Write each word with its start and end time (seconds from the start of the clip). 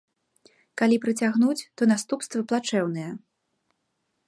Калі 0.81 0.97
прыцягнуць, 1.03 1.67
то 1.81 1.89
наступствы 1.93 2.39
плачэўныя. 2.53 3.11